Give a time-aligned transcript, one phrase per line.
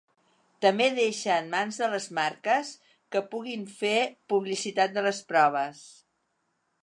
[0.65, 2.71] També deixa en mans de les marques
[3.15, 3.95] que puguin fer
[4.35, 5.85] publicitat de les proves.